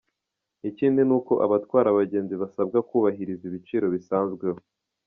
[0.69, 4.59] Ikindi ni uko abatwara abagenzi basabwa kubahiriza ibiciro bisanzweho.